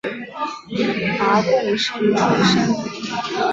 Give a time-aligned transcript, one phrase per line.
[1.19, 2.75] 拔贡生出身。